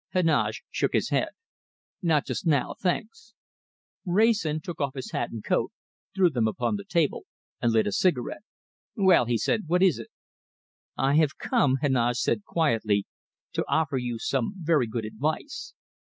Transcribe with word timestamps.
Heneage 0.15 0.63
shook 0.71 0.93
his 0.93 1.09
head. 1.09 1.27
"Not 2.01 2.25
just 2.25 2.47
now, 2.47 2.73
thanks!" 2.73 3.35
Wrayson 4.03 4.59
took 4.59 4.81
off 4.81 4.95
his 4.95 5.11
hat 5.11 5.29
and 5.29 5.43
coat, 5.43 5.71
threw 6.15 6.31
them 6.31 6.47
upon 6.47 6.75
the 6.77 6.83
table, 6.89 7.25
and 7.61 7.71
lit 7.71 7.85
a 7.85 7.91
cigarette. 7.91 8.41
"Well," 8.95 9.25
he 9.25 9.37
said, 9.37 9.65
"what 9.67 9.83
is 9.83 9.99
it?" 9.99 10.09
"I 10.97 11.17
have 11.17 11.37
come," 11.37 11.75
Heneage 11.83 12.17
said 12.17 12.45
quietly, 12.45 13.05
"to 13.53 13.63
offer 13.69 13.99
you 13.99 14.17
some 14.17 14.55
very 14.57 14.87
good 14.87 15.05
advice. 15.05 15.75